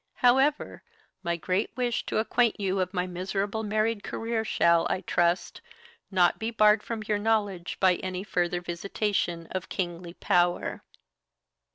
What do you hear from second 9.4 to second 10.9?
of Kingly Power.